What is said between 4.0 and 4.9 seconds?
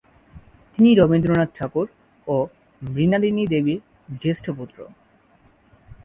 জ্যেষ্ঠ পুত্র।